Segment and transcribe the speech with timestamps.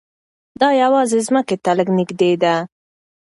[0.59, 2.55] دا یوازې ځمکې ته لږ نږدې ده.